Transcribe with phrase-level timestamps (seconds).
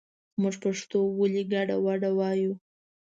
[0.41, 2.53] مونږ پښتو ولې ګډه وډه وايو